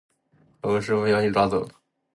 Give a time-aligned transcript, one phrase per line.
[0.63, 1.69] 猴哥，师父被妖精抓走了